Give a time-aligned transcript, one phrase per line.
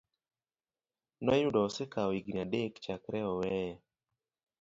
[1.25, 3.73] Noyudo osekawo higini adek chakre oweye.